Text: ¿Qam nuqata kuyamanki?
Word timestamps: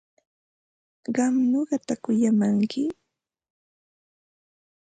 ¿Qam 1.15 1.33
nuqata 1.51 1.93
kuyamanki? 2.03 2.83